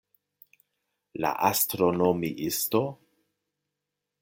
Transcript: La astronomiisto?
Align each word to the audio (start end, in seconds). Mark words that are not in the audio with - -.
La 1.25 1.33
astronomiisto? 1.51 2.83